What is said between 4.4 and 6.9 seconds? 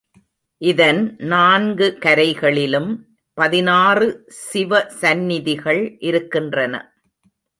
சிவ சந்நிதிகள் இருக்கின்றன.